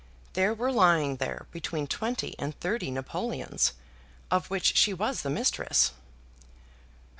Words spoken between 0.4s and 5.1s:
were lying there between twenty and thirty napoleons, of which she